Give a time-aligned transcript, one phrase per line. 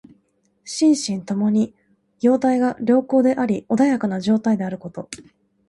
[0.65, 1.75] 心身ともに
[2.21, 5.11] 様態が良好であり穏やかな状態であること。